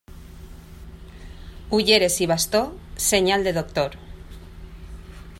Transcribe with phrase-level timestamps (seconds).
[1.79, 2.61] Ulleres i bastó,
[3.11, 3.99] senyal de doctor.